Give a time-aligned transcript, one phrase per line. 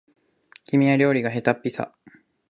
[0.65, 1.95] 君は料理がへたっぴさ